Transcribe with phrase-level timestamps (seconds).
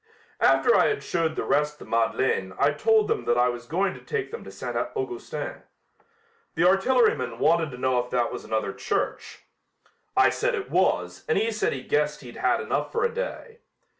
[0.39, 3.93] "After I had showed the rest the Madeleine I told them that I was going
[3.93, 4.75] to take them to St.
[4.75, 5.61] Augustin.
[6.55, 9.43] The artilleryman wanted to know if that was another church.
[10.17, 13.59] I said it was and he said he guessed he'd had enough for a day.